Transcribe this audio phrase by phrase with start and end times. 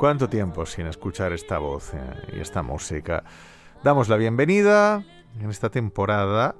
[0.00, 1.98] ¿Cuánto tiempo sin escuchar esta voz eh,
[2.34, 3.22] y esta música?
[3.84, 5.04] Damos la bienvenida
[5.38, 6.54] en esta temporada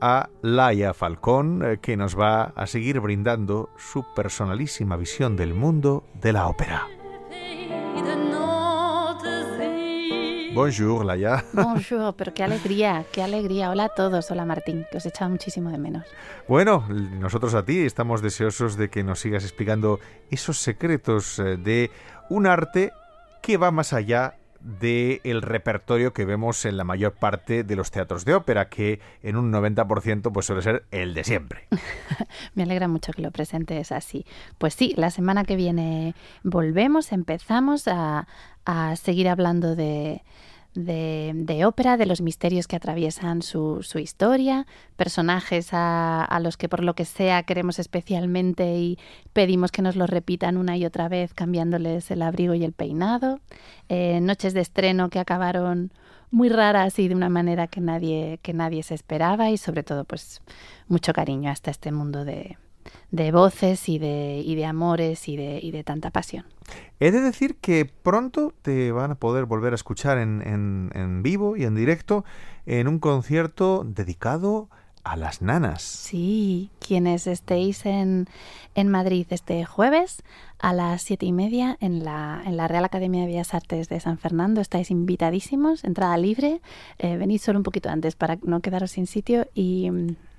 [0.00, 6.02] a Laia Falcón, eh, que nos va a seguir brindando su personalísima visión del mundo
[6.20, 6.88] de la ópera.
[10.54, 11.44] Bonjour, Laia.
[11.52, 13.70] Bonjour, pero qué alegría, qué alegría.
[13.70, 16.06] Hola a todos, hola Martín, que os he echado muchísimo de menos.
[16.46, 19.98] Bueno, nosotros a ti estamos deseosos de que nos sigas explicando
[20.30, 21.90] esos secretos eh, de
[22.28, 22.92] un arte
[23.42, 24.34] que va más allá
[24.64, 29.36] del repertorio que vemos en la mayor parte de los teatros de ópera, que en
[29.36, 31.68] un 90% pues suele ser el de siempre.
[32.54, 34.24] Me alegra mucho que lo presentes así.
[34.56, 38.26] Pues sí, la semana que viene volvemos, empezamos a,
[38.64, 40.22] a seguir hablando de,
[40.74, 46.68] de, ópera, de los misterios que atraviesan su, su historia, personajes a, a, los que
[46.68, 48.98] por lo que sea queremos especialmente y
[49.32, 53.40] pedimos que nos lo repitan una y otra vez cambiándoles el abrigo y el peinado,
[53.88, 55.92] eh, noches de estreno que acabaron
[56.30, 60.04] muy raras y de una manera que nadie, que nadie se esperaba y sobre todo
[60.04, 60.42] pues
[60.88, 62.58] mucho cariño hasta este mundo de,
[63.14, 66.44] de voces y de, y de amores y de, y de, tanta pasión.
[66.98, 71.22] He de decir que pronto te van a poder volver a escuchar en, en, en
[71.22, 72.24] vivo y en directo
[72.66, 74.68] en un concierto dedicado
[75.04, 75.82] a las nanas.
[75.82, 78.26] Sí, quienes estéis en,
[78.74, 80.24] en Madrid este jueves
[80.58, 84.00] a las siete y media en la, en la Real Academia de Bellas Artes de
[84.00, 86.62] San Fernando, estáis invitadísimos, entrada libre,
[86.98, 89.90] eh, venid solo un poquito antes para no quedaros sin sitio y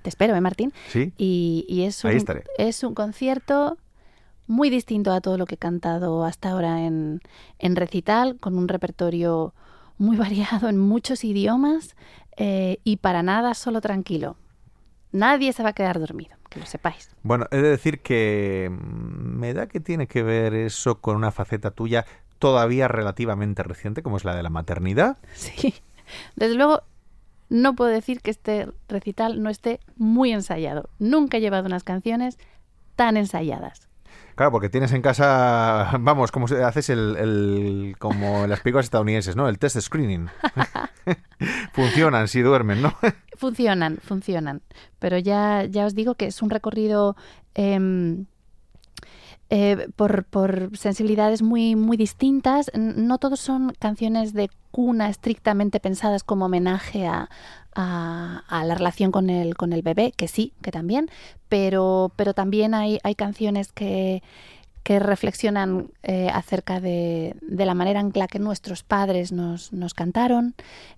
[0.06, 0.72] te espero, ¿eh, Martín?
[0.90, 1.12] Sí.
[1.18, 2.44] Y, y es, un, Ahí estaré.
[2.60, 3.78] es un concierto
[4.46, 7.20] muy distinto a todo lo que he cantado hasta ahora en,
[7.58, 9.56] en recital, con un repertorio
[9.98, 11.96] muy variado en muchos idiomas
[12.38, 14.38] eh, y para nada solo tranquilo.
[15.12, 17.10] Nadie se va a quedar dormido, que lo sepáis.
[17.24, 21.72] Bueno, he de decir que me da que tiene que ver eso con una faceta
[21.72, 22.06] tuya
[22.38, 25.18] todavía relativamente reciente, como es la de la maternidad.
[25.34, 25.74] Sí,
[26.36, 26.84] desde luego
[27.50, 30.90] no puedo decir que este recital no esté muy ensayado.
[31.00, 32.38] Nunca he llevado unas canciones
[32.96, 33.90] tan ensayadas.
[34.36, 39.48] Claro, porque tienes en casa, vamos, como haces el, el como las películas estadounidenses, ¿no?
[39.48, 40.28] El test screening.
[41.74, 42.96] funcionan si duermen, ¿no?
[43.38, 44.62] funcionan, funcionan.
[45.00, 47.16] Pero ya, ya os digo que es un recorrido
[47.54, 48.26] eh,
[49.50, 50.26] eh, por,
[50.76, 52.72] sensibilidades muy, muy distintas.
[52.76, 57.30] No todos son canciones de cuna estrictamente pensadas como homenaje a,
[57.76, 61.10] a, a, la relación con el, con el bebé, que sí, que también,
[61.48, 64.24] pero, pero también hay, hay canciones que,
[64.86, 69.96] que reflexionan eh, acerca de, de, la manera en la que nuestros padres nos, nos
[69.96, 70.54] cantaron,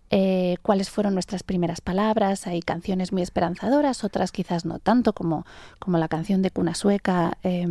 [0.09, 2.47] eh, cuáles fueron nuestras primeras palabras.
[2.47, 5.45] Hay canciones muy esperanzadoras, otras quizás no tanto, como,
[5.79, 7.65] como la canción de Cuna Sueca, eh,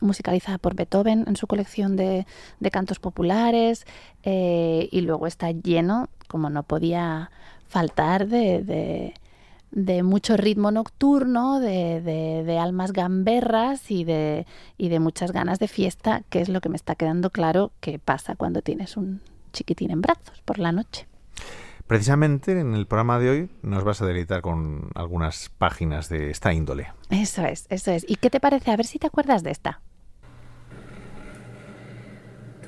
[0.00, 2.26] musicalizada por Beethoven en su colección de,
[2.58, 3.86] de cantos populares.
[4.24, 7.30] eh, y luego está lleno, como no podía
[7.68, 9.14] faltar, de
[9.72, 15.58] de mucho ritmo nocturno, de, de, de, almas gamberras y de, y de muchas ganas
[15.58, 19.20] de fiesta, que es lo que me está quedando claro que pasa cuando tienes un
[19.52, 21.06] chiquitín en brazos por la noche.
[21.86, 26.52] Precisamente en el programa de hoy nos vas a deleitar con algunas páginas de esta
[26.52, 26.86] índole.
[27.10, 28.06] Eso es, eso es.
[28.08, 28.70] ¿Y qué te parece?
[28.70, 29.80] A ver si te acuerdas de esta.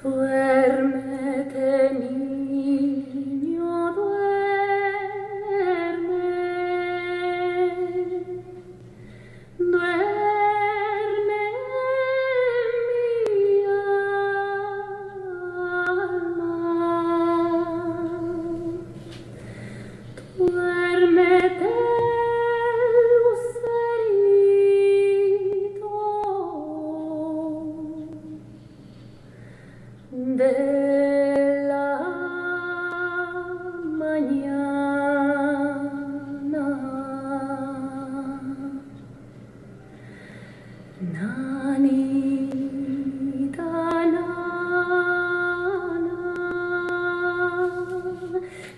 [0.02, 2.41] Duérmete, niño,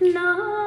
[0.01, 0.64] nana,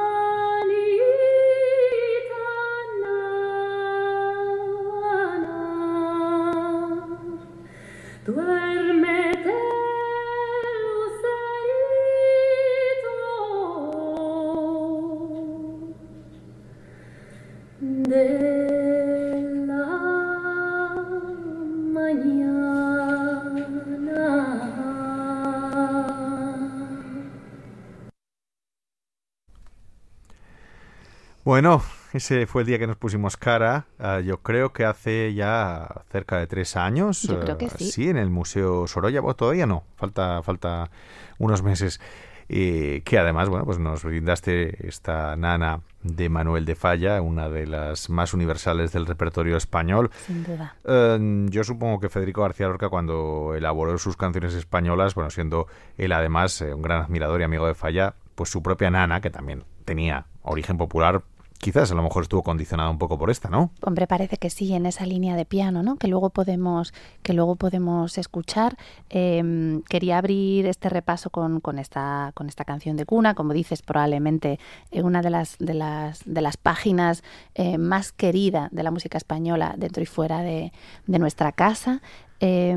[31.61, 31.83] Bueno,
[32.13, 33.83] ese fue el día que nos pusimos cara.
[33.99, 37.23] ah, yo creo que hace ya cerca de tres años.
[37.23, 38.07] Yo creo que ah, sí.
[38.07, 39.19] en el Museo Sorolla.
[39.19, 40.89] Bueno, todavía no, falta, falta
[41.37, 41.99] unos meses.
[42.47, 47.67] Eh, que además, bueno, pues nos brindaste esta nana de Manuel de Falla, una de
[47.67, 50.11] las más universales del repertorio español.
[50.27, 50.77] Sin duda.
[50.85, 55.67] Eh, yo supongo que Federico García Lorca cuando elaboró sus canciones españolas, bueno, siendo
[55.97, 59.29] él además eh, un gran admirador y amigo de Falla, pues su propia nana, que
[59.29, 61.21] también tenía origen popular,
[61.59, 63.71] quizás a lo mejor estuvo condicionada un poco por esta, ¿no?
[63.81, 65.97] Hombre, parece que sí, en esa línea de piano, ¿no?
[65.97, 68.77] Que luego podemos, que luego podemos escuchar.
[69.09, 73.81] Eh, quería abrir este repaso con, con esta, con esta canción de cuna, como dices,
[73.81, 74.59] probablemente
[74.91, 77.23] eh, una de las, de las, de las páginas
[77.55, 80.71] eh, más querida de la música española dentro y fuera de,
[81.07, 82.01] de nuestra casa.
[82.39, 82.75] Eh,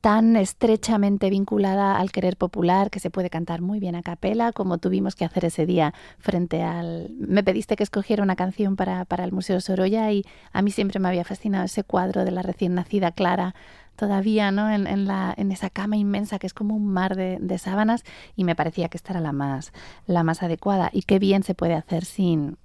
[0.00, 4.78] tan estrechamente vinculada al querer popular que se puede cantar muy bien a capela, como
[4.78, 7.10] tuvimos que hacer ese día frente al...
[7.18, 11.00] Me pediste que escogiera una canción para, para el Museo Sorolla y a mí siempre
[11.00, 13.54] me había fascinado ese cuadro de la recién nacida Clara
[13.96, 14.70] todavía ¿no?
[14.70, 18.02] en, en, la, en esa cama inmensa que es como un mar de, de, sábanas
[18.34, 19.72] y me parecía que esta era la más,
[20.06, 22.56] la más adecuada y qué bien se puede hacer sin,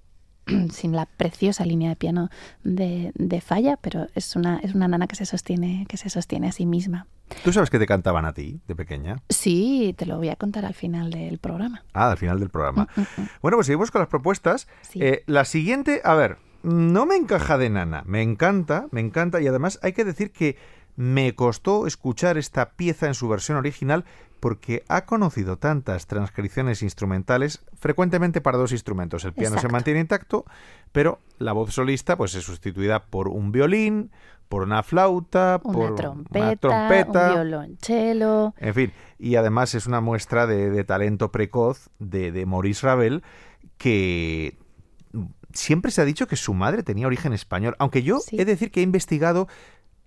[0.72, 2.30] sin la preciosa línea de piano
[2.64, 6.48] de, de, Falla, pero es una, es una nana que se sostiene, que se sostiene
[6.48, 7.08] a sí misma.
[7.44, 9.18] ¿Tú sabes que te cantaban a ti de pequeña?
[9.30, 11.84] Sí, te lo voy a contar al final del programa.
[11.94, 12.88] Ah, al final del programa.
[12.96, 13.30] Mm, mm, mm.
[13.42, 14.68] Bueno, pues seguimos con las propuestas.
[14.82, 15.00] Sí.
[15.02, 19.48] Eh, la siguiente, a ver, no me encaja de nana, me encanta, me encanta y
[19.48, 20.58] además hay que decir que
[20.96, 24.06] me costó escuchar esta pieza en su versión original
[24.40, 29.26] porque ha conocido tantas transcripciones instrumentales, frecuentemente para dos instrumentos.
[29.26, 29.68] El piano Exacto.
[29.68, 30.46] se mantiene intacto,
[30.92, 34.12] pero la voz solista pues es sustituida por un violín,
[34.50, 38.54] por una flauta, una por trompeta, una trompeta, un violonchelo.
[38.58, 43.24] En fin, y además es una muestra de, de talento precoz de, de Maurice Ravel
[43.78, 44.58] que
[45.54, 48.36] siempre se ha dicho que su madre tenía origen español, aunque yo Sí.
[48.36, 49.48] he de decir que he investigado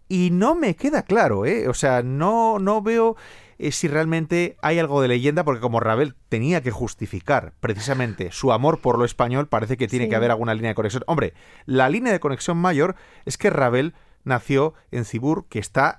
[0.08, 1.68] y no me queda claro, ¿eh?
[1.68, 3.16] O sea, no, no veo
[3.58, 8.52] eh, si realmente hay algo de leyenda, porque como Ravel tenía que justificar precisamente su
[8.52, 10.10] amor por lo español, parece que tiene Sí.
[10.10, 11.02] que haber alguna línea de conexión.
[11.06, 11.34] Hombre,
[11.66, 12.94] la línea de conexión mayor
[13.26, 13.94] es que Ravel
[14.28, 15.98] nació en Cibur, que está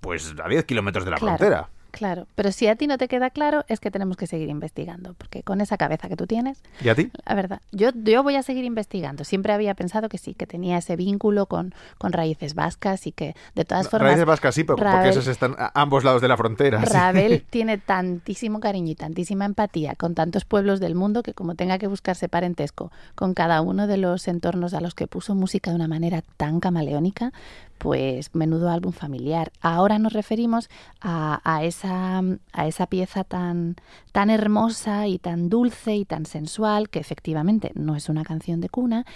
[0.00, 1.38] pues a 10 kilómetros de la Claro.
[1.38, 1.68] frontera.
[1.90, 5.14] Claro, pero si a ti no te queda claro, es que tenemos que seguir investigando,
[5.14, 7.10] porque con esa cabeza que tú tienes, ¿Y a ti?
[7.26, 9.24] la verdad, yo, yo voy a seguir investigando.
[9.24, 13.34] Siempre había pensado que sí, que tenía ese vínculo con, con raíces vascas y que
[13.54, 16.36] de todas formas Raíces vascas sí, pero porque esos están a ambos lados de la
[16.36, 16.84] frontera.
[16.84, 16.92] sí.
[16.92, 21.78] Ravel tiene tantísimo cariño y tantísima empatía con tantos pueblos del mundo que como tenga
[21.78, 25.76] que buscarse parentesco con cada uno de los entornos a los que puso música de
[25.76, 27.32] una manera tan camaleónica,
[27.78, 29.52] pues menudo álbum familiar.
[29.60, 30.68] Ahora nos referimos
[31.00, 32.22] a, esa,
[32.52, 33.76] a esa pieza tan,
[34.12, 38.68] tan hermosa y tan dulce y tan sensual, que efectivamente no es una canción de
[38.68, 39.06] cuna,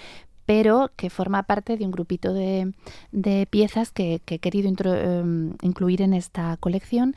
[0.47, 2.73] pero que forma parte de un grupito de,
[3.13, 7.15] de piezas que, he querido em, incluir en esta colección,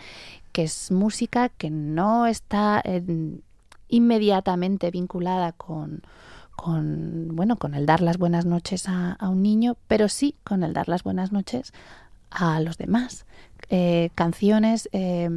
[0.51, 3.39] que es música que no está em,
[3.89, 6.03] inmediatamente vinculada con,
[6.55, 10.73] con, bueno, con el dar las buenas noches a, un niño, pero sí con el
[10.73, 11.73] dar las buenas noches
[12.31, 13.25] a los demás.
[13.69, 15.29] Eh, canciones eh,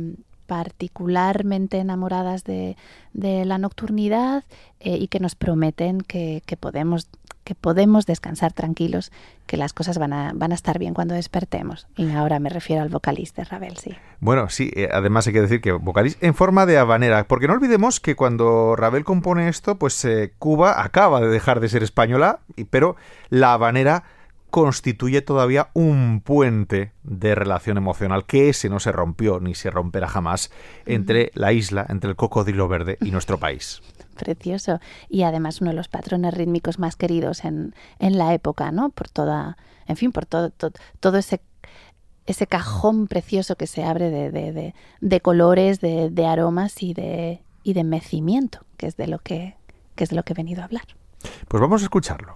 [0.47, 2.77] particularmente enamoradas de,
[3.13, 4.45] la nocturnidad
[4.81, 7.09] eh, y que nos prometen que podemos
[7.49, 9.11] que podemos descansar tranquilos,
[9.47, 11.87] que las cosas van a, van a estar bien cuando despertemos.
[11.97, 13.97] Y ahora me refiero al vocalista Ravel, sí.
[14.21, 17.55] Bueno, sí, eh, además hay que decir que vocalista en forma de habanera, porque no
[17.55, 22.41] olvidemos que cuando Ravel compone esto, pues eh, Cuba acaba de dejar de ser española,
[22.55, 22.97] y- pero
[23.31, 24.05] la habanera
[24.51, 30.07] constituye todavía un puente de relación emocional que ese no se rompió ni se romperá
[30.09, 30.51] jamás
[30.85, 33.81] entre la isla, entre el cocodrilo verde y nuestro país.
[34.19, 34.81] Precioso.
[35.09, 38.91] Y además uno de los patrones rítmicos más queridos en, en la época, ¿no?
[38.91, 39.57] Por toda,
[39.87, 41.41] en fin, por todo, to- todo ese
[42.27, 46.93] ese cajón precioso que se abre de, de, de- de colores, de, de aromas y
[46.93, 49.57] de, y de mecimiento, que es de lo que,
[49.95, 50.85] que es de lo que he venido a hablar.
[51.49, 52.35] Pues vamos a escucharlo.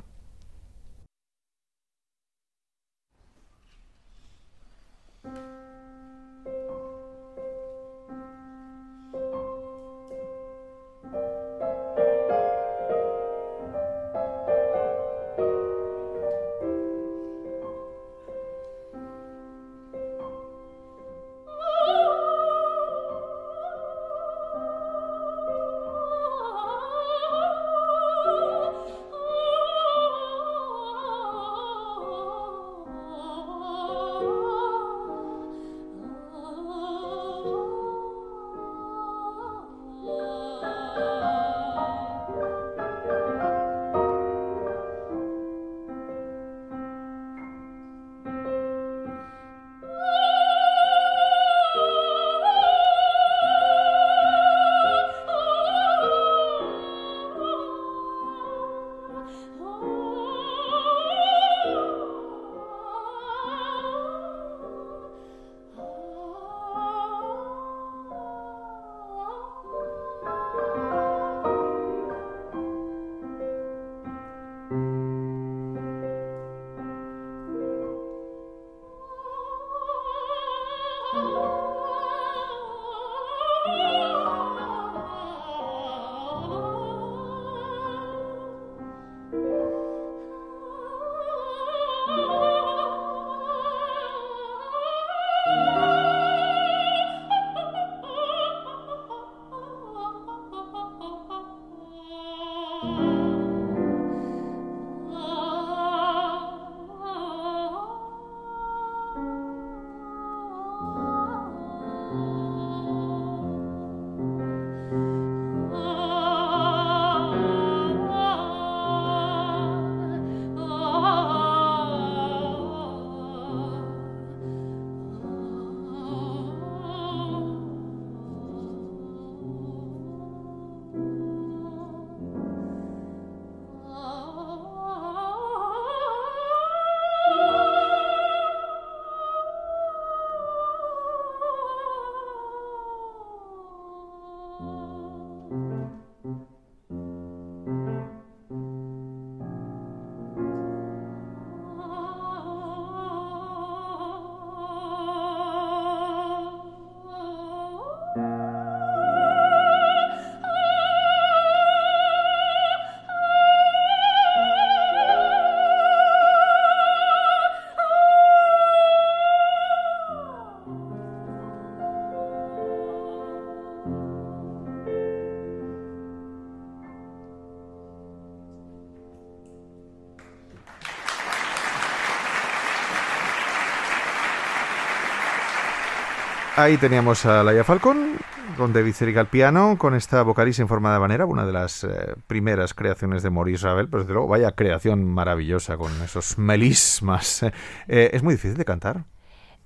[186.62, 188.19] Ahí teníamos a Laia Falcón
[188.57, 191.83] con David Ceriga al piano, con esta vocalista en forma de habanera, una de las
[191.83, 197.45] eh, primeras creaciones de Maurice Ravel, pero desde luego vaya creación maravillosa con esos melismas.
[197.88, 199.07] Eh, es muy difícil de cantar.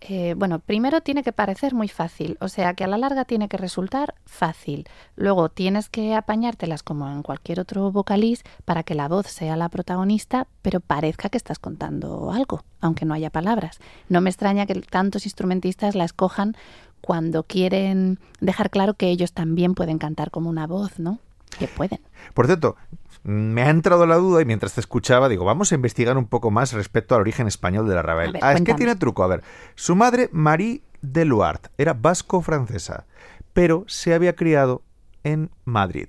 [0.01, 3.49] Eh, bueno, primero tiene que parecer muy fácil, o sea que a la larga tiene
[3.49, 4.87] que resultar fácil.
[5.17, 9.71] Luego tienes que apañártelas como en cualquier otro vocalís para que la voz sea la
[9.71, 13.81] protagonista, pero parezca que estás contando algo, aunque no haya palabras.
[14.09, 16.57] No me extraña que tantos instrumentistas la escojan
[17.07, 21.21] cuando quieren dejar claro que ellos también pueden cantar como una voz, ¿no?
[21.57, 22.01] Que pueden.
[22.35, 22.75] Por cierto,
[23.23, 26.51] me ha entrado la duda y mientras te escuchaba digo, vamos a investigar un poco
[26.51, 28.31] más respecto al origen español de la Ravel.
[28.31, 29.23] A ver, ah, es que tiene truco.
[29.23, 29.45] A ver,
[29.77, 33.07] su madre, Marie de Luart, era vasco-francesa,
[33.53, 34.83] pero se había criado
[35.23, 36.09] en Madrid.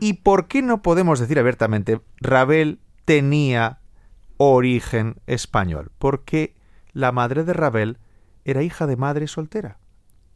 [0.00, 3.78] ¿Y por qué no podemos decir abiertamente Ravel tenía
[4.38, 5.92] origen español?
[5.98, 6.54] Porque
[6.94, 7.98] la madre de Ravel
[8.46, 9.76] era hija de madre soltera.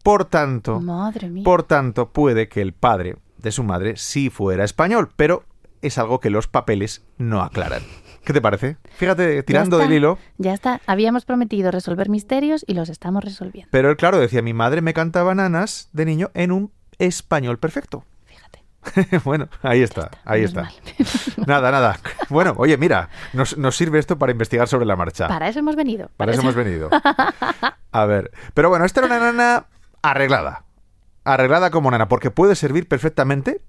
[0.09, 1.45] Por tanto, Madre mía.
[1.45, 5.45] por tanto, puede que el padre de su madre sí fuera español, pero
[5.83, 7.83] es algo que los papeles no aclaran.
[8.25, 8.79] ¿Qué te parece?
[8.97, 10.81] Fíjate, tirando del hilo, Ya está.
[10.87, 13.69] Habíamos prometido resolver misterios y los estamos resolviendo.
[13.71, 18.03] pero él, claro, decía, mi madre me cantaba nanas de niño en un español perfecto.
[18.25, 19.19] Fíjate.
[19.27, 20.71] bueno, ahí está, ahí está.
[21.47, 22.00] Nada, nada.
[22.31, 25.29] Bueno, oye, mira, nos, nos sirve esto para investigar sobre la marcha.
[25.29, 26.11] Para eso hemos venido.
[26.17, 26.88] Para eso hemos venido.
[27.93, 28.31] A ver.
[28.55, 29.67] Pero bueno, esta era una nana
[30.02, 30.64] arreglada.
[31.25, 33.61] Arreglada como nana, porque puede servir perfectamente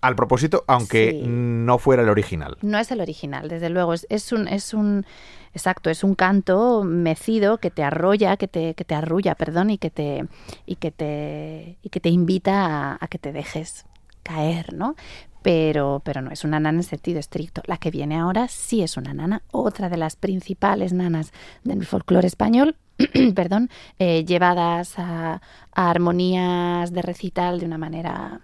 [0.00, 1.22] al propósito, aunque Sí.
[1.26, 2.56] no fuera el original.
[2.62, 3.92] No es el original, desde luego.
[3.94, 5.04] Es, es un, es un,
[5.52, 9.78] exacto, es un canto mecido que te arrolla, que te, que te arrulla, perdón, y
[9.78, 10.26] que te,
[10.66, 13.84] y que te, y que te invita a, a que te dejes
[14.22, 14.96] caer, ¿no?
[15.42, 17.62] Pero, pero no es una nana en sentido estricto.
[17.66, 21.32] La que viene ahora sí es una nana, otra de las principales nanas
[21.64, 22.76] del folclore español,
[23.34, 25.40] perdón, eh, llevadas a,
[25.72, 28.40] a armonías de recital de una manera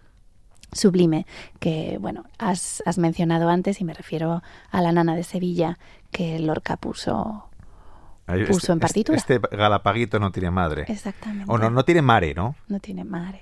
[0.72, 1.26] sublime
[1.60, 5.78] que, bueno, has, has mencionado antes y me refiero a la nana de Sevilla
[6.10, 7.48] que Lorca puso
[8.46, 9.16] Puso en partitura.
[9.16, 10.84] Este, galapaguito no tiene madre.
[10.88, 11.46] exactamente.
[11.48, 12.56] O no, no tiene mare, ¿no?
[12.68, 13.40] No tiene madre.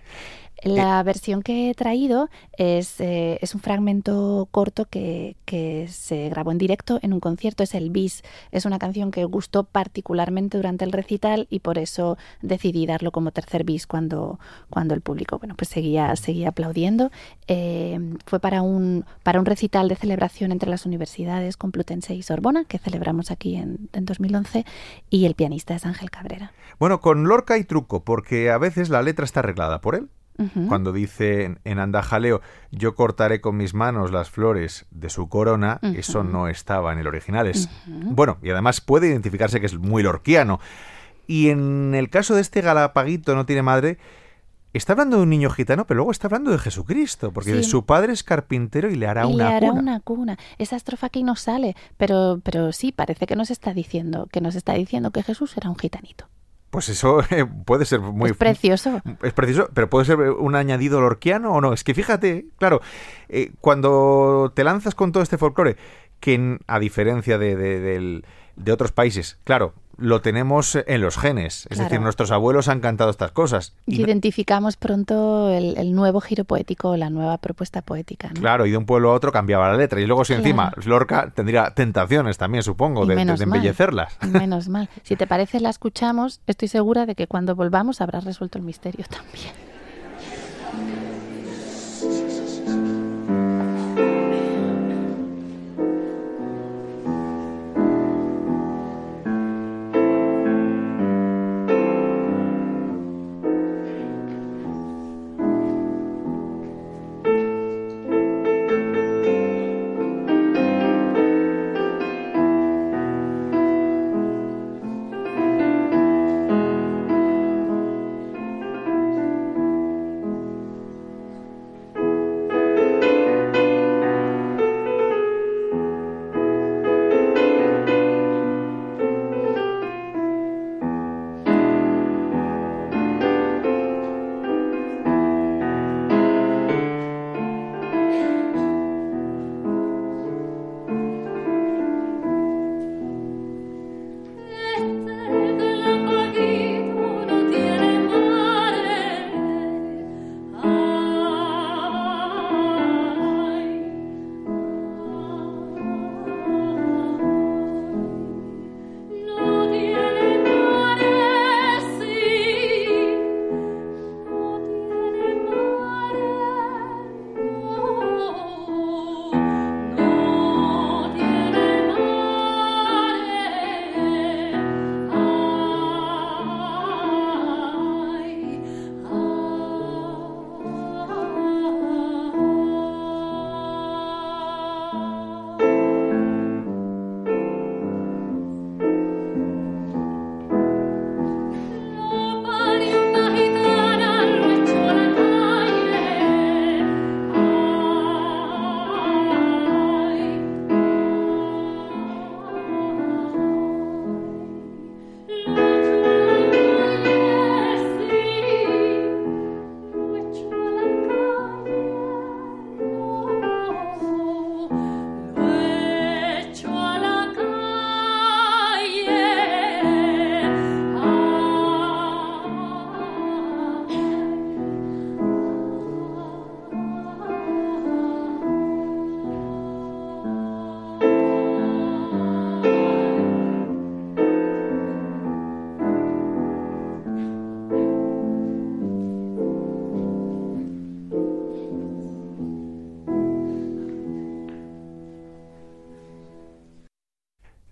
[0.63, 6.51] La versión que he traído es, eh, es un fragmento corto que, que se grabó
[6.51, 8.23] en directo en un concierto, es el bis.
[8.53, 13.33] Es una canción que gustó particularmente durante el recital y por eso decidí darlo como
[13.33, 17.11] tercer bis cuando, cuando el público bueno, pues seguía, seguía aplaudiendo.
[17.49, 22.65] Eh, fue para un, para un recital de celebración entre las universidades Complutense y Sorbona,
[22.65, 24.65] que celebramos aquí en, en 2011,
[25.11, 26.53] y el pianista es Ángel Cabrera.
[26.79, 30.09] Bueno, con Lorca hay truco, porque a veces la letra está arreglada por él.
[30.69, 32.41] Cuando dice en- Andajaleo,
[32.71, 37.07] yo cortaré con mis manos las flores de su corona, eso no estaba en el
[37.07, 37.47] original.
[37.47, 37.69] Es.
[37.87, 40.61] Bueno, y además puede identificarse que es muy lorquiano.
[41.27, 43.99] Y en el caso de este galapaguito no tiene madre,
[44.73, 47.71] está hablando de un niño gitano, pero luego está hablando de Jesucristo, porque Sí.
[47.71, 49.81] su padre es carpintero y le hará y una le hará cuna.
[49.81, 50.39] una cuna.
[50.59, 54.55] Esa estrofa aquí no sale, pero, pero sí, parece que nos está diciendo, que nos
[54.55, 56.29] está diciendo que Jesús era un gitanito.
[56.77, 58.29] Pues eso eh, puede ser muy...
[58.29, 59.01] es precioso.
[59.23, 61.73] Es preciso, pero puede ser un añadido lorquiano o no.
[61.73, 62.83] Es que fíjate, claro,
[63.31, 65.79] eh, cuando te lanzas con todo este folclore,
[66.21, 71.61] que a diferencia de, de- del- de otros países, claro, lo tenemos en los genes.
[71.71, 71.85] Es Claro.
[71.85, 73.75] decir, nuestros abuelos han cantado estas cosas.
[73.87, 78.29] Y identificamos pronto el, el nuevo giro poético, la nueva propuesta poética.
[78.29, 78.41] ¿no?
[78.41, 80.01] Claro, y de un pueblo a otro cambiaba la letra.
[80.01, 80.73] Y luego si encima.
[80.85, 84.19] Lorca tendría tentaciones también, supongo, de, menos embellecerlas.
[84.23, 84.91] Menos mal.
[85.03, 86.41] Si te parece, la escuchamos.
[86.47, 89.66] Estoy segura de que cuando volvamos habrás resuelto el misterio también.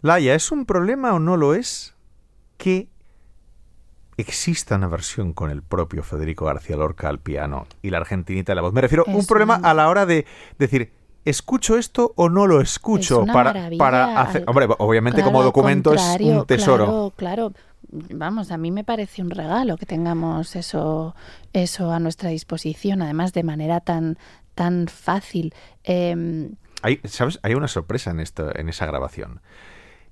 [0.04, 1.94] Laia, ¿es un problema o no lo es
[2.58, 2.88] que
[4.18, 8.54] exista una versión con el propio Federico García Lorca al piano y la argentinita a
[8.54, 8.74] la voz?
[8.74, 10.26] Me refiero a un problema un- a la hora de
[10.58, 10.92] decir,
[11.24, 13.16] ¿escucho esto o no lo escucho?
[13.16, 14.44] Es una para, para hacer.
[14.46, 16.84] Hombre, obviamente Claro, como documento es un tesoro.
[16.84, 17.52] Claro, claro.
[17.90, 21.14] Vamos, a mí me parece un regalo que tengamos eso,
[21.54, 24.18] eso a nuestra disposición, además de manera tan,
[24.54, 25.54] tan fácil.
[25.82, 27.38] Em, Hay, ¿Sabes?
[27.42, 29.40] Hay una sorpresa en, esta, en esa grabación.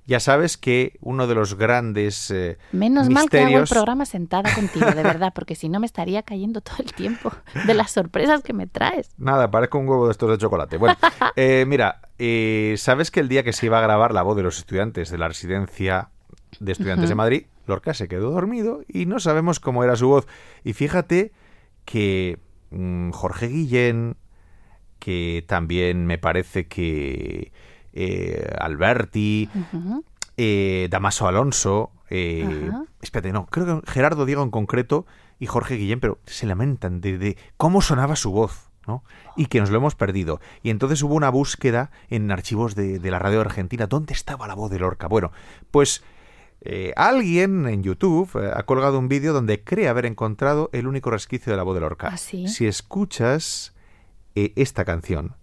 [0.04, 4.52] Ya sabes que uno de los grandes eh, menos mal que hago el programa sentada
[4.52, 7.32] contigo, de verdad, porque si no me estaría cayendo todo el tiempo
[7.66, 9.10] de las sorpresas que me traes.
[9.16, 10.76] Nada, parezco un huevo de estos de chocolate.
[10.76, 10.96] Bueno,
[11.36, 14.42] eh, mira, eh, ¿sabes que el día que se iba a grabar la voz de
[14.42, 16.10] los estudiantes de la residencia
[16.60, 17.14] de estudiantes de.
[17.14, 20.26] Madrid, Lorca se quedó dormido y no sabemos cómo era su voz?
[20.64, 21.32] Y fíjate
[21.84, 22.38] que
[22.70, 24.16] mm, Jorge Guillén,
[24.98, 27.52] que también me parece que
[27.92, 29.48] eh, Alberti,
[30.37, 35.07] eh, Damaso Alonso, eh, espérate, no, creo que Gerardo Diego en concreto
[35.38, 39.02] y Jorge Guillén, pero se lamentan de, de cómo sonaba su voz, ¿no?
[39.37, 40.40] Y que nos lo hemos perdido.
[40.62, 44.55] Y entonces hubo una búsqueda en archivos de, de la radio argentina, ¿dónde estaba la
[44.55, 45.09] voz de Lorca?
[45.09, 45.33] Bueno,
[45.70, 46.02] pues
[46.64, 51.11] eh, alguien en YouTube eh, ha colgado un vídeo donde cree haber encontrado el único
[51.11, 52.11] resquicio de la voz de Lorca.
[52.12, 52.46] ¿Ah, sí?
[52.46, 53.74] Si escuchas
[54.37, 55.35] eh, esta canción,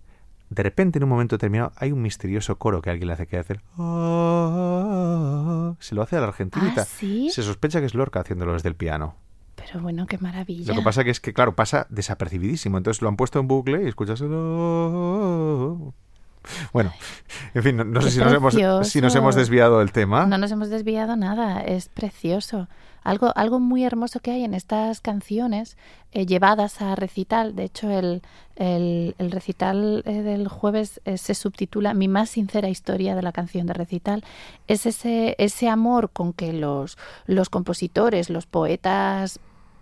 [0.49, 3.37] de repente en un momento determinado hay un misterioso coro que alguien le hace que
[3.37, 3.61] hacer.
[3.77, 6.81] "Ah", Se lo hace a la argentinita.
[6.81, 7.29] ¿Ah, sí?
[7.31, 9.15] Se sospecha que es Lorca haciéndolo desde el piano.
[9.55, 10.73] Pero bueno, qué maravilla.
[10.73, 12.77] Lo que pasa que es que, claro, pasa desapercibidísimo.
[12.77, 14.21] Entonces lo han puesto en bucle y escuchas.
[16.73, 16.93] Bueno,
[17.53, 18.53] en fin, no, no sé si nos, hemos,
[18.87, 20.25] si nos hemos desviado del tema.
[20.25, 22.67] No nos hemos desviado nada, es precioso.
[23.03, 25.77] Algo, algo muy hermoso que hay en estas canciones
[26.11, 27.55] eh, llevadas a recital.
[27.55, 28.21] De hecho, el,
[28.55, 33.31] el, el recital eh, del jueves eh, se subtitula Mi más sincera historia de la
[33.31, 34.23] canción de recital.
[34.67, 39.39] Es ese, ese amor con que los, los compositores, los poetas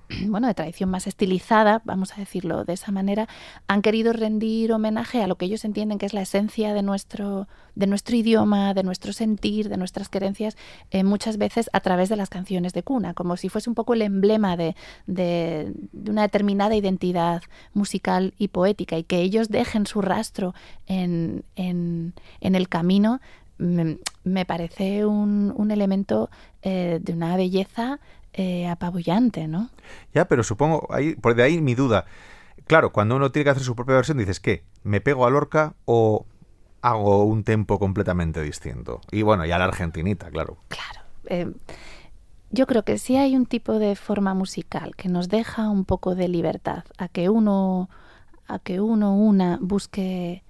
[0.27, 3.27] bueno, de tradición más estilizada, vamos a decirlo de esa manera,
[3.67, 7.47] han querido rendir homenaje a lo que ellos entienden que es la esencia de nuestro,
[7.75, 10.55] de nuestro idioma, de nuestro sentir, de nuestras creencias,
[10.91, 13.93] eh, muchas veces a través de las canciones de cuna, como si fuese un poco
[13.93, 14.75] el emblema de,
[15.07, 15.73] de,
[16.07, 17.41] una determinada identidad
[17.73, 20.53] musical y poética, y que ellos dejen su rastro
[20.85, 23.19] en, en, el camino
[23.57, 26.29] me, me parece un, un elemento
[26.61, 27.99] eh, de una belleza
[28.37, 29.71] eh, apabullante, ¿no?
[30.13, 32.05] Ya, pero supongo, ahí, por de ahí mi duda.
[32.67, 34.63] Claro, cuando uno tiene que hacer su propia versión, dices, ¿qué?
[34.83, 36.25] ¿Me pego a Lorca o
[36.81, 39.01] hago un tempo completamente distinto?
[39.11, 40.57] Y bueno, ya la argentinita, claro.
[40.67, 41.01] Claro.
[41.25, 41.51] eh,
[42.51, 46.15] yo creo que sí hay un tipo de forma musical que nos deja un poco
[46.15, 47.89] de libertad a que uno,
[48.47, 50.43] a que uno, una, busque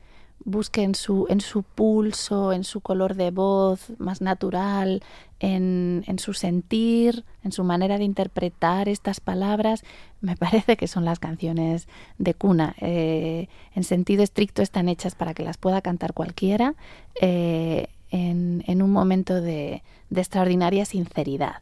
[0.47, 5.03] busque en su, en su pulso, en su color de voz más natural,
[5.41, 9.83] en, en, su sentir, en su manera de interpretar estas palabras,
[10.21, 12.75] me parece que son las canciones de cuna.
[12.79, 16.75] Eh, en sentido estricto están hechas para que las pueda cantar cualquiera
[17.21, 21.57] eh, en, en, un momento de, de extraordinaria sinceridad.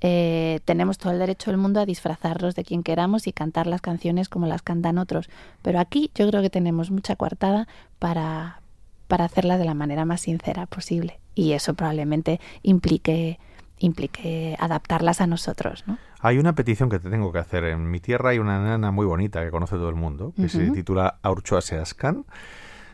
[0.00, 3.80] Eh, tenemos todo el derecho del mundo a disfrazarnos de quien queramos y cantar las
[3.80, 5.28] canciones como las cantan otros.
[5.62, 8.60] Pero aquí yo creo que tenemos mucha coartada para,
[9.08, 11.20] para hacerla de la manera más sincera posible.
[11.34, 13.38] Y eso probablemente implique,
[13.78, 15.84] implique adaptarlas a nosotros.
[15.86, 15.98] ¿no?
[16.20, 17.64] Hay una petición que te tengo que hacer.
[17.64, 20.46] En mi tierra hay una nana muy bonita que conoce todo el mundo, que uh
[20.46, 20.48] -huh.
[20.48, 22.24] se titula Aurchoa Seascan.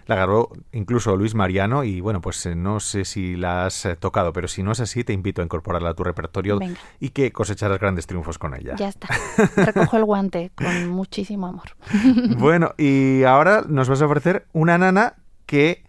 [0.07, 3.97] La grabó incluso Luis Mariano y bueno, pues eh, no sé si la has eh,
[3.97, 6.79] tocado, pero si no es así, te invito a incorporarla a tu repertorio Venga.
[7.01, 8.77] y que cosecharás grandes triunfos con ella.
[8.77, 9.09] Ya está.
[9.57, 11.71] Recojo el guante con muchísimo amor.
[12.39, 15.15] bueno, y ahora nos vas a ofrecer una nana
[15.47, 15.85] que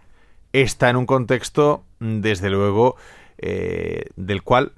[0.53, 2.95] está en un contexto, desde luego,
[3.38, 4.73] eh, del cual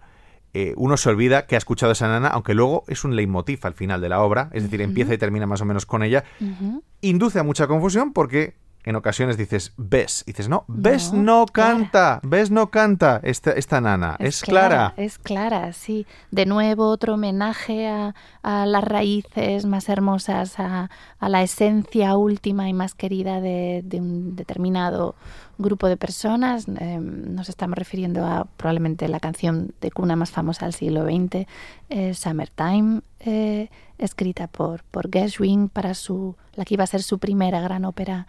[0.53, 3.59] eh, uno se olvida que ha escuchado a esa nana, aunque luego es un leitmotiv
[3.63, 4.87] al final de la obra, es decir, uh -huh.
[4.87, 6.23] empieza y termina más o menos con ella.
[6.39, 6.83] Uh -huh.
[7.01, 11.45] Induce a mucha confusión porque en ocasiones dices, ves, y dices, no, ves no, no
[11.45, 14.93] canta, ves no canta esta, esta nana, es, es clara, clara.
[14.97, 16.07] Es clara, sí.
[16.31, 20.89] De nuevo otro homenaje a, a las raíces más hermosas, a,
[21.19, 25.15] a, la esencia última y más querida de, de un determinado
[25.59, 26.65] grupo de personas.
[26.67, 31.45] Eh, nos estamos refiriendo a probablemente la canción de cuna más famosa del siglo XX,
[31.89, 37.19] eh, Summertime, eh, escrita por, por Gershwin para su, la que iba a ser su
[37.19, 38.25] primera gran ópera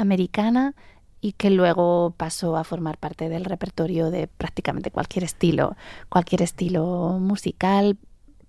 [0.00, 0.74] americana
[1.20, 5.76] y que luego pasó a formar parte del repertorio de prácticamente cualquier estilo,
[6.08, 7.98] cualquier estilo musical,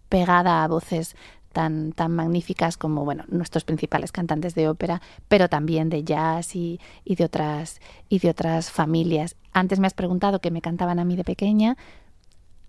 [0.10, 1.16] pegada a voces
[1.52, 6.80] tan, tan magníficas como bueno, nuestros principales cantantes de ópera, pero también de jazz y,
[7.04, 9.36] y de otras, y de otras familias.
[9.54, 11.78] Antes me has preguntado que me cantaban a mí de pequeña.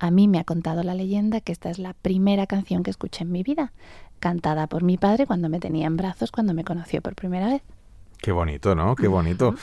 [0.01, 3.23] A mí me ha contado la leyenda que esta es la primera canción que escuché
[3.23, 3.73] en mi vida,
[4.19, 7.63] cantada por mi padre cuando me tenía en brazos, cuando me conoció por primera vez.
[8.23, 8.95] Qué bonito, ¿no?
[8.95, 9.57] Qué bonito.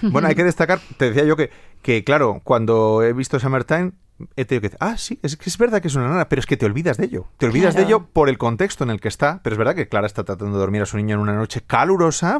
[0.00, 1.50] Bueno, hay que destacar, te decía yo que,
[1.82, 3.92] que claro, cuando he visto Summertime,
[4.34, 6.40] he tenido que decir, ah, sí, es que es verdad que es una nana, pero
[6.40, 7.26] es que te olvidas de ello.
[7.36, 9.88] Te olvidas de ello por el contexto en el que está, pero es verdad que
[9.88, 12.38] Clara está tratando de dormir a su niño en una noche calurosa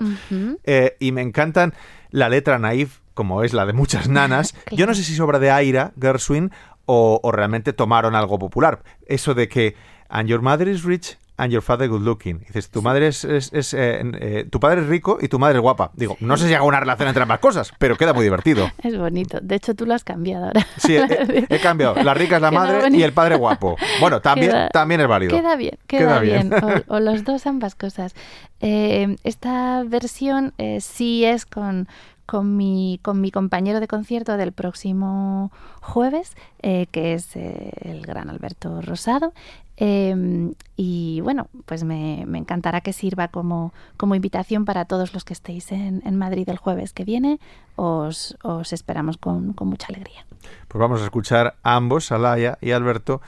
[0.65, 1.75] eh, y me encantan
[2.11, 4.55] la letra naif, como es la de muchas nanas.
[4.73, 6.51] Yo no sé si sobra de Aira, Gershwin,
[6.87, 8.83] o, o realmente tomaron algo popular.
[9.07, 9.77] Eso de que,
[10.09, 12.41] and your mother is rich and your father good looking.
[12.41, 15.57] Dices, tu madre es, es- es, eh, eh, tu padre es rico y tu madre
[15.57, 15.91] es guapa.
[15.95, 18.71] Digo, no sé si hago una relación entre ambas cosas, pero queda muy divertido.
[18.83, 19.39] Es bonito.
[19.41, 20.67] De hecho, tú lo has cambiado ahora.
[20.77, 21.95] Sí, he, cambiado.
[22.03, 23.77] La rica es la madre y el padre guapo.
[24.01, 25.37] Bueno, también, Queda- también es válido.
[25.37, 26.51] Queda bien, queda, Queda bien.
[26.51, 26.65] bien.
[26.89, 28.15] O, o los dos, ambas cosas.
[28.61, 31.87] Eh, esta versión sí es con,
[32.29, 38.03] con, mi, con mi compañero de concierto del próximo jueves, eh, que es eh, el
[38.03, 39.33] gran Alberto Rosado.
[39.79, 45.25] Eh, y bueno, pues me, me encantará que sirva como, como invitación para todos los
[45.25, 47.41] que estéis en, en Madrid el jueves que viene.
[47.77, 50.27] Os, os esperamos con, con mucha alegría.
[50.69, 53.23] Pues vamos a escuchar a ambos, a Laia y Alberto,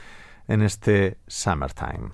[0.47, 2.11] en este Summertime.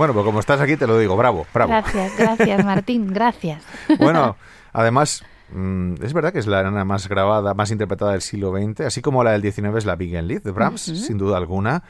[0.00, 1.72] Bueno, pues como estás aquí te lo digo, bravo, bravo.
[1.72, 3.62] Gracias, gracias Martín, gracias.
[3.98, 4.34] Bueno,
[4.72, 8.80] además, mm, es verdad que es la nana más grabada, más interpretada del siglo XX,
[8.80, 11.82] así como la del XIX es la Big and Lead de Brahms, sin duda alguna.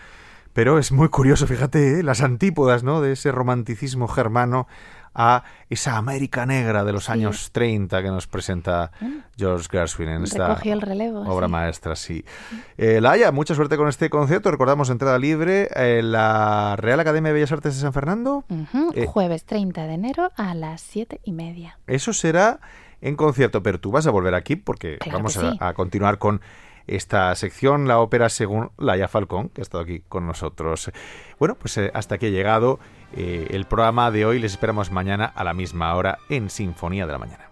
[0.52, 2.02] Pero es muy curioso, fíjate, ¿eh?
[2.02, 3.00] las antípodas ¿no?
[3.00, 4.66] de ese romanticismo germano
[5.14, 7.12] a esa América negra de los Sí.
[7.12, 8.92] años 30 que nos presenta
[9.36, 11.22] George Gershwin en esta el relevo.
[11.22, 11.52] obra sí.
[11.52, 12.24] maestra, sí.
[12.78, 14.50] Eh, Laia, mucha suerte con este concierto.
[14.50, 18.44] Recordamos entrada libre en la Real Academia de Bellas Artes de San Fernando.
[18.94, 21.78] Eh, Jueves 30 de enero a las siete y media.
[21.86, 22.60] Eso será
[23.00, 26.40] en concierto, pero tú vas a volver aquí porque Claro vamos a, continuar con
[26.86, 30.90] esta sección, la ópera según Laia Falcón, que ha estado aquí con nosotros.
[31.38, 32.80] Bueno, pues eh, hasta aquí ha llegado
[33.16, 34.38] eh, el programa de hoy.
[34.38, 37.49] Les esperamos mañana a la misma hora en Sinfonía de la Mañana.